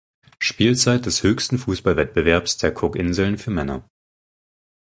[0.39, 3.87] Spielzeit des höchsten Fußballwettbewerbs der Cookinseln für Männer.